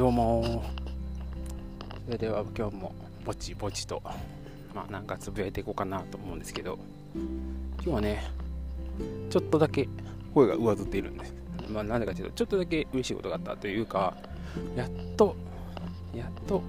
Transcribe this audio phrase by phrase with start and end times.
[0.00, 0.64] どうも。
[2.06, 4.00] それでは今日もぼちぼちと
[4.74, 6.78] まあなんかつぶやいていこうかなと思うんですけど。
[7.14, 8.24] 今日はね
[9.28, 9.86] ちょっとだけ
[10.32, 11.34] 声が上ずっているんです。
[11.68, 14.16] まあなんでかというとちょっとだけ嬉しいことがあったというか
[14.74, 15.36] やっと
[16.14, 16.62] やっと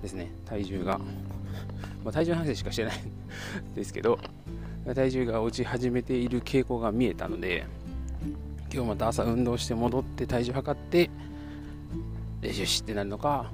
[0.00, 0.96] ですね体重が、
[2.02, 2.94] まあ、体重の話しかしてない
[3.76, 4.18] ですけど
[4.94, 7.66] 体重が落ち始めている傾向が見えたので
[8.72, 11.10] 今日また朝運動して戻って体重測って
[12.42, 13.50] よしってなるのか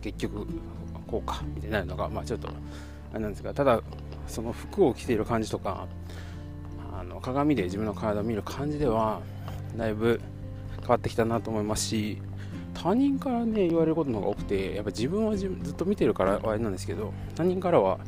[0.00, 0.46] 結局
[1.06, 3.80] こうかみたいなるのかまあちょっとあれなんですがただ
[4.26, 5.86] その服を着ている感じとか
[6.98, 9.20] あの鏡で自分の体を見る感じでは
[9.76, 10.20] だいぶ
[10.80, 12.22] 変わってきたなと思いますし
[12.74, 17.98] 他人からね言われることの方が多くてやっぱ自分はずっと見てるからあれなんですけど他人からは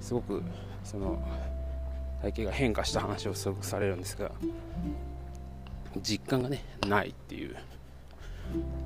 [0.00, 0.42] すごく
[0.82, 1.22] その
[2.22, 4.32] 体型が変化した話をすごくされるんですが
[6.02, 7.56] 実感がねないっていう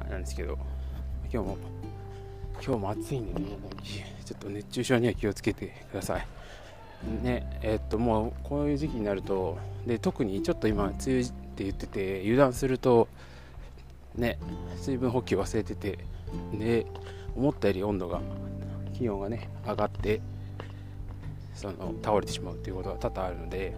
[0.00, 0.58] あれなんですけど
[1.32, 1.58] 今日も
[2.64, 3.46] 今日も暑いんでね
[4.24, 6.26] ちょっと熱中症には気をつけてください。
[7.22, 9.56] ねえー、っともうこういう時期になると
[9.86, 13.08] で特にちょっと今梅雨って言ってて油断すると
[14.16, 14.38] ね
[14.76, 15.98] 水分補給忘れてて
[16.52, 16.86] で
[17.36, 18.20] 思ったより温度が
[18.94, 20.20] 気温がね上がって
[21.54, 23.76] その倒れてしまうっていうことが多々あるので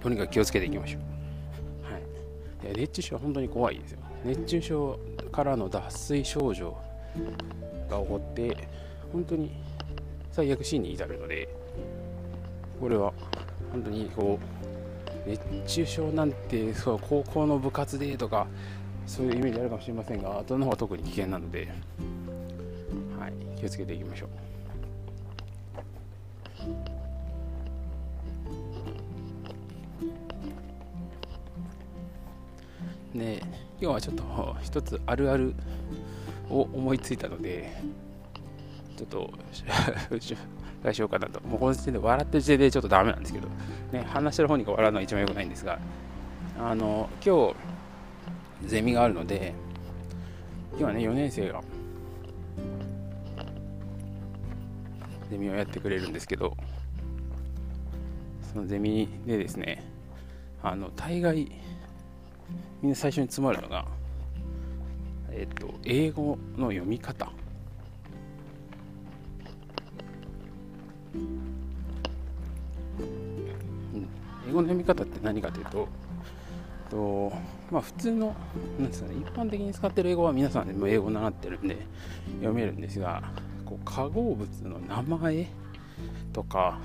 [0.00, 3.98] とにかく気をつけていきましょう、はい、熱中症は本当に怖いですよ。
[4.24, 4.98] 熱中症
[5.30, 6.76] からの脱水症状
[7.90, 8.56] が起こって
[9.12, 9.52] 本当に
[10.32, 11.48] 最悪死に至るので
[12.80, 13.12] これは
[13.70, 14.38] 本当にこ
[15.26, 18.46] う熱中症なんてそう高校の部活でとか
[19.06, 21.68] そういうイメージあるかもしれませんが後の方が特に危険なので、
[23.18, 24.28] はい、気をつけていきましょう。
[33.18, 33.42] で
[33.84, 35.54] 今日はちょっと一つあるある
[36.48, 37.76] を思いついたので
[38.96, 39.30] ちょっと
[40.82, 41.38] 返しようかなと。
[41.46, 43.48] もうこの時点で笑ってる時点でちょっとダメなんですけど、
[43.92, 45.78] ね、話してる方に笑うのは一番良くないんですが
[46.58, 47.48] あの今
[48.62, 49.52] 日ゼミがあるので
[50.70, 51.62] 今日はね4年生が
[55.30, 56.56] ゼミをやってくれるんですけど
[58.50, 59.84] そのゼミでですね
[60.62, 61.52] あの大概
[62.82, 63.86] みんな最初に詰まるのが、
[65.30, 67.30] えっ、と、英語の読み方。
[74.46, 75.88] 英語の読み方って何かというと、
[76.90, 77.32] と
[77.70, 78.36] まあ、普通の
[78.78, 81.78] なんですか、ね、一般的に使っている英語は皆さんでも英語習ってるんで
[82.36, 83.22] 読めるんですが
[83.64, 85.48] こう化合物の名前
[86.32, 86.78] とか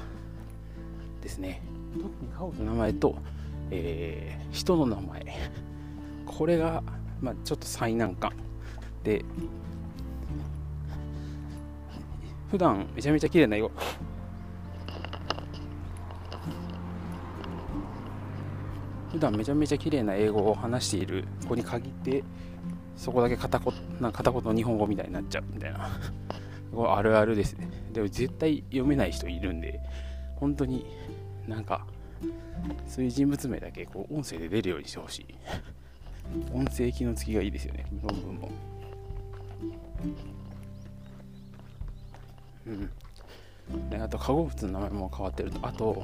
[1.21, 1.61] ですね
[1.93, 3.17] 特に化合物の名前と、
[3.71, 5.25] えー、人の名前。
[6.25, 6.83] これが、
[7.21, 8.31] まあ、ちょっと最難関
[9.03, 9.23] で。
[12.49, 13.69] 普段めちゃめちゃ綺麗なよ
[19.11, 22.23] 普段めちゃめちゃ綺麗な英語を話している子に限って
[22.95, 25.89] そこだけ片言な片言日本語みたいになっちゃうみたいな。
[26.73, 27.53] これあるあるです。
[27.53, 29.79] ねでも絶対読めない人いるんで
[30.35, 30.85] 本当に
[31.47, 31.85] なんか
[32.87, 35.25] そういう人物名だけこう音声で出るようにしてほしい。
[36.53, 38.49] 音声機能付きがいいですよね論文も。
[42.67, 43.89] うん。
[43.89, 46.03] であと化合物の名前も変わってるとあと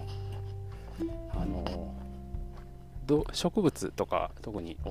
[1.32, 1.94] あの
[3.06, 4.90] ど植物とか特にあ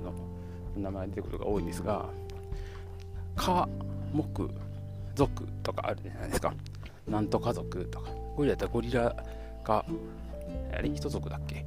[0.00, 0.12] の
[0.76, 2.06] 名前出てくることが多いんですが
[3.34, 3.68] 科
[4.12, 4.50] 目
[5.14, 6.54] 族とかあるじゃないですか。
[7.08, 8.10] なんとか族とか。
[8.36, 9.16] ゴリラだったらゴリラ
[9.64, 9.84] が
[10.76, 11.64] あれ一族だっけ？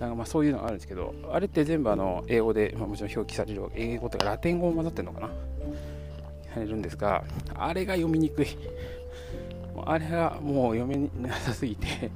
[0.00, 5.28] なんかまあそういうのがあるんですけど、あれって全部あの英語で、まあ、もちろん表記される英語とかラテン語も混ざってるのかな？
[6.54, 8.46] されるんですが、あれが読みにくい。
[9.86, 12.10] あれがもう読めなさすぎて、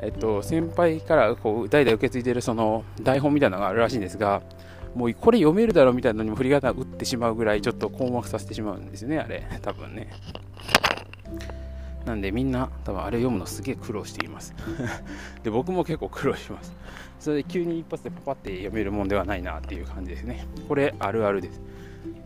[0.00, 4.42] えっと、先輩からこう代々受け継いでるその台本みたいなのがあるらしいんですが、
[4.94, 10.10] もうこれ読めるだろうみたいなのにも振り方打ってしまうぐらいちょっと困惑させてしまうんですよね、あれ、多分ね。
[12.04, 14.54] なんでみんな多分あれ読むのすげえ苦労しています。
[15.42, 16.74] で僕も結構苦労します。
[17.18, 20.46] それで急に一発でパパって読めるもんではないなっていう感じですね。
[20.68, 21.62] これあるあるです。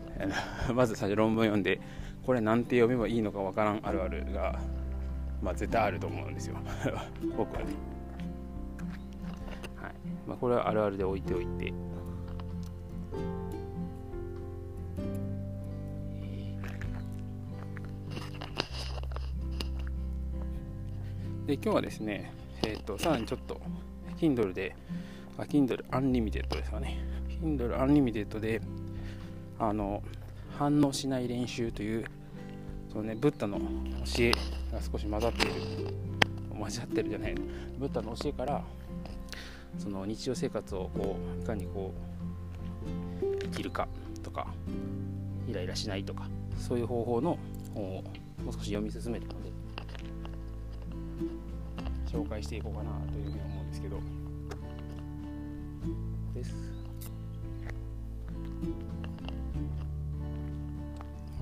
[0.75, 1.79] まず最初論文読んで
[2.25, 4.59] これなんて読めばいいのかわからんあるあるが
[5.41, 6.57] まあ絶対あると思うんですよ。
[7.37, 7.67] 僕はね。
[9.81, 9.93] はい。
[10.27, 11.73] まあ、これはあるあるで置いておいて。
[21.49, 22.31] で今日はですね、
[22.63, 23.59] えーと、さらにちょっと
[24.19, 24.75] Kindle で
[25.35, 26.99] あ Kindle Unlimited ですかね。
[27.41, 28.61] Kindle Unlimited で
[29.57, 30.03] あの
[30.59, 32.05] 反応しない練習という
[32.91, 34.31] その、ね、ブッダの教え
[34.71, 35.53] が少し混ざっている
[36.51, 37.35] 混ざってるじゃない
[37.79, 38.63] ブッダの教えから
[39.79, 41.91] その日常生活をこういかにこ
[43.23, 43.87] う生きるか
[44.21, 44.45] とか
[45.47, 46.27] イライラしないとか
[46.59, 47.39] そういう方法の
[47.73, 48.03] 本を
[48.45, 49.58] もう少し読み進めたので
[52.11, 53.97] 紹介していこうかなというふうに思うんですけど。
[56.33, 56.55] です。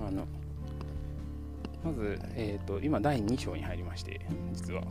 [0.05, 0.25] あの
[1.83, 4.19] まず、えーと、今第2章に入りまして
[4.53, 4.83] 実は。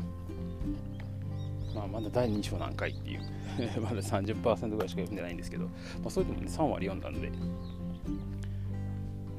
[1.74, 3.20] まあまだ第2章何回っていう。
[3.80, 5.70] まだ30%ぐらいしか読んでないんですけど、ま
[6.06, 7.30] あ、それでもね3割読んだので。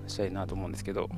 [0.07, 1.09] したいなと思うんですけど。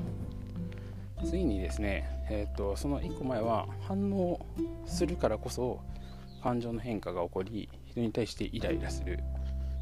[1.25, 4.45] 次にですね、えーと、その1個前は反応
[4.86, 5.80] するからこそ
[6.42, 9.19] 感情の変化が起こり人に対してイライラする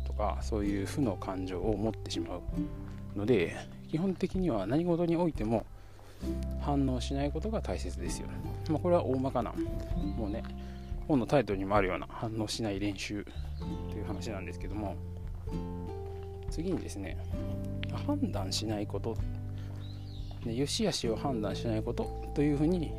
[0.05, 2.41] とかそういう負の感情を持ってしまう
[3.17, 3.55] ので
[3.89, 5.65] 基本的には何事においても
[6.61, 8.27] 反応しないことが大切ですよ、
[8.69, 9.53] まあ、これは大まかな
[10.15, 10.43] もうね
[11.07, 13.25] 本のタイトルにもあるような反応しない練習
[13.91, 14.95] という話なんですけども
[16.49, 17.17] 次にですね
[18.05, 19.15] 判断しないこと
[20.45, 22.91] で良し悪しを判断しないことというふうに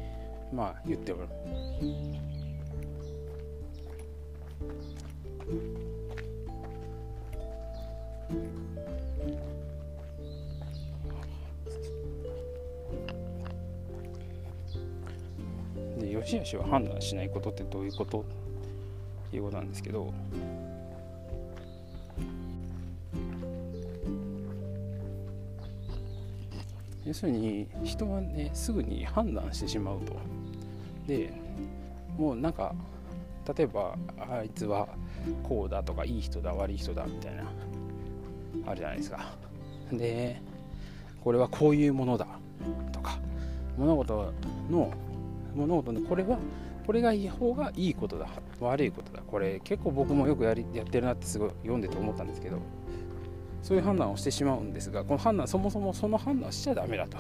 [0.53, 1.29] まあ言っておる。
[15.99, 18.21] で良し悪しを判断しないことってどういうこと？
[18.21, 20.13] っていうことなんですけど
[27.09, 30.15] 要するに人はねすぐに判断してしまうと。
[31.07, 31.33] で
[32.19, 32.75] もうなんか
[33.57, 34.87] 例えばあいつは
[35.43, 37.45] こうだとかいい人だ悪い人だみたいな
[38.67, 39.35] あるじゃないですか。
[39.91, 40.43] で
[41.25, 42.27] これはこういうものだ
[42.93, 43.19] とか
[43.79, 44.35] 物事
[44.71, 44.93] の
[45.55, 46.39] 物事のこれは
[46.87, 48.29] これがいい方がいいことだ
[48.61, 49.23] 悪いことだ。
[49.23, 52.59] これ結構僕もよくやりやってるなってすごい読んでて思ったんですけど
[53.63, 57.19] そういう判断をしてしまうんですがこの判断そもそもその判断しちゃダメだと。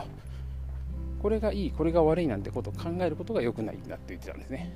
[1.20, 4.72] これがいいこれが悪いなんてことを考えることが良くないんだって言ってたんですね、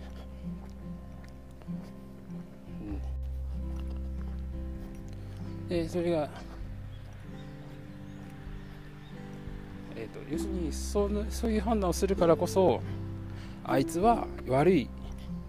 [5.60, 6.28] うん、でそれが
[9.94, 12.80] えーと、と要するにそのそういう判断をするからこそ
[13.62, 14.88] あいつは悪いっ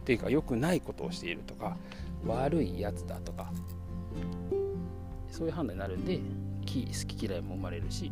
[0.05, 1.77] ていうか良くないことをしているとか
[2.25, 3.51] 悪いやつだとか
[5.33, 6.21] そういう判断になるんで好
[7.07, 8.11] き嫌いも生まれるし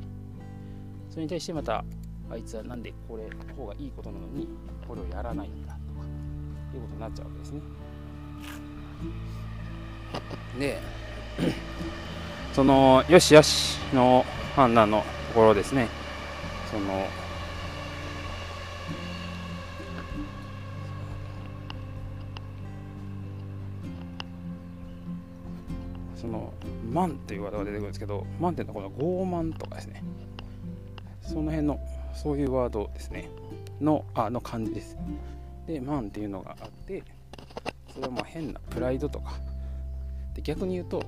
[1.08, 1.86] それに対してまた
[2.32, 4.48] あいつはなんでこれの方がいいことなのに
[4.88, 6.08] これをやらないんだとか
[6.74, 7.62] いうことになっちゃうわけですね。
[10.58, 10.82] で
[12.54, 14.26] そのよしよしの
[14.56, 15.90] 判断のところですね。
[16.72, 17.08] その
[26.22, 26.54] その
[26.88, 30.04] 慢っていうワードが出てくるんですけど慢っていうのはこの傲慢とかですね。
[31.24, 31.80] その辺の
[32.14, 33.28] そういうワードですね。
[33.80, 34.98] のあの漢字です。
[35.66, 37.04] で慢っていうのがあって
[37.92, 39.34] それはまあ変なプライドとか。
[40.36, 41.04] で逆に言うと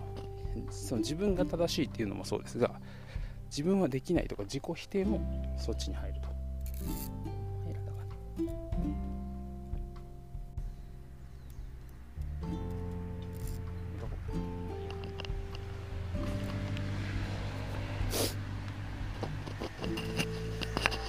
[0.72, 2.72] その自分が正しいっていうのもそうですが
[3.46, 5.22] 自分はできないとか自己否定も
[5.58, 6.23] そっちに入る。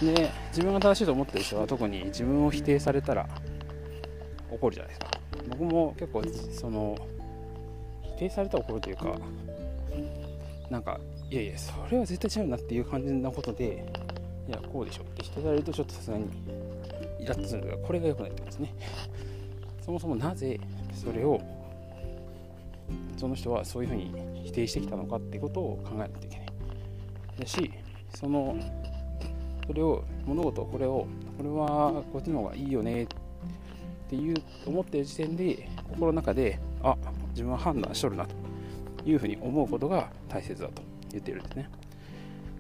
[0.05, 3.29] で自分が正しいと思ってる人は特に自分を否定されたら
[4.51, 5.11] 怒るじゃないですか。
[5.51, 6.97] 僕も結構その
[8.03, 9.17] 否定されたら怒るというか
[10.71, 10.99] なんか
[11.31, 13.85] いやいやそれは絶対違うなっていう感じなことで
[14.49, 16.27] いやこうでしょって否定されるとちょっとさすがに
[17.21, 18.75] イラッとするのがこれが良くないってことですね。
[19.85, 20.59] そもそもなぜ
[20.95, 21.41] それを
[23.17, 24.13] その人はそういうふうに
[24.45, 26.47] 否定してきたのかってことを考えないといけない。
[27.41, 27.71] だし
[28.15, 28.57] その
[29.67, 31.07] それを物事これを
[31.37, 33.07] これはこっちの方がいいよねっ
[34.09, 36.97] ていう思ってる時点で心の中であ
[37.31, 38.35] 自分は判断しとるなと
[39.05, 41.71] いうふうに思うことが大切だと言っているんですね。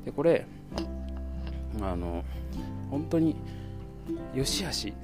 [0.04, 0.46] でこれ
[1.80, 2.24] あの
[2.90, 3.36] 本当に
[4.34, 4.94] 良し悪し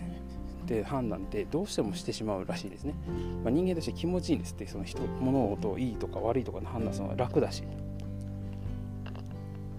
[0.64, 2.94] って判断ってどうしてもしてしまうらしいですね、
[3.42, 7.64] まあ、人間として気持ちいいんですってその人物事をいいとか悪いとかの判断するのは楽だし。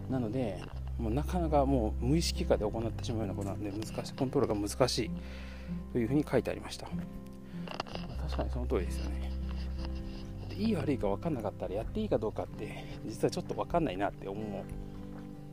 [0.09, 0.59] なので
[0.97, 5.11] もうなかなかもう無意識化で行ってしまうようなことなんで難しいコントロールが難しい
[5.93, 6.87] というふうに書いてありました。
[8.21, 9.31] 確かにその通りですよね。
[10.55, 14.63] いい悪いか分かんなかったらやっていいかどうかって実はちょっと分かんないなって思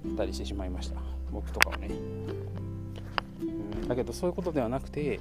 [0.06, 1.00] ったりしてしまいました。
[1.32, 1.88] 僕とかはね、
[3.40, 5.20] うん、だけどそういうことではなくて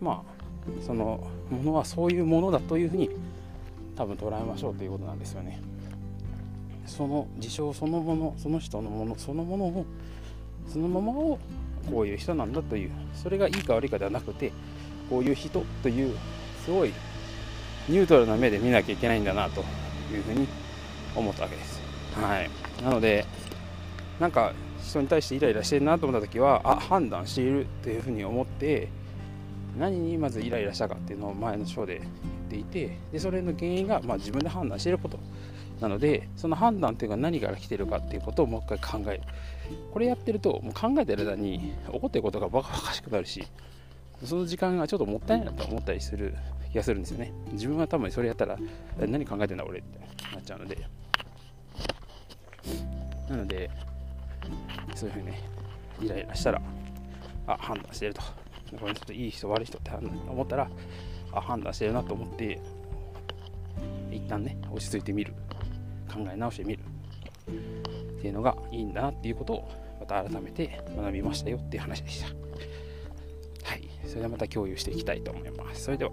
[0.00, 0.40] まあ
[0.86, 3.10] そのものはそういうものだというふうに
[3.96, 5.60] 多分捉えましょうということなんですよね。
[6.90, 9.86] その事象そのものその人のものそのものを
[10.68, 11.38] そのままを
[11.90, 14.52] こういう人なんだというそれがいいか悪いかではなくて
[15.08, 16.16] こういう人という
[16.64, 16.92] すごい
[17.88, 19.60] ニュートラルな目で見なきゃいけないんだなと
[20.12, 20.46] いうふうに
[21.16, 21.80] 思ったわけです。
[22.14, 22.50] はい、
[22.82, 23.24] なので
[24.18, 28.88] なんか人に対してイライラしてるなと思った時はあ判断しているというふうに思って
[29.78, 32.00] 何にまずイライラしたかっていうのを前の章で
[32.50, 35.18] 言っていてでそれの原因がまあ自分で判断していること
[35.80, 39.22] なのでその判断っていうのが何から来てるかっていうことをもう一回考える。
[39.92, 43.46] これやってるともう考えてる間に起こってることがバカバカしくなるし
[44.24, 46.34] その時間がちょっともったいないなと思ったりする
[46.72, 47.32] 気がするんですよね。
[47.52, 48.58] 自分は多分それやったら
[48.98, 49.98] 何考えてんだ俺って
[50.34, 50.78] なっちゃうので。
[53.28, 53.70] なので
[54.96, 55.40] そういうふうにね
[56.02, 56.60] イライラしたら
[57.46, 58.22] あ判断してると。
[58.78, 59.90] これちょっといい人悪い人って
[60.28, 60.68] 思ったら
[61.32, 62.60] あ判断してるなと思って
[64.12, 65.34] 一旦ね落ち着いてみる。
[66.10, 66.80] 考え直してみる。
[68.18, 69.68] っていうのがいいんだなっていうことを
[70.00, 72.28] また改めて学びましたよっていう話でした。
[73.68, 73.88] はい。
[74.04, 75.84] それではまた共有していきたいと思います。
[75.84, 76.10] それでは。